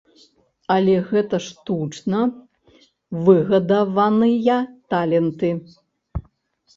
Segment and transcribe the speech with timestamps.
[0.75, 2.21] Але гэта штучна
[3.27, 4.57] выгадаваныя
[4.95, 5.51] таленты.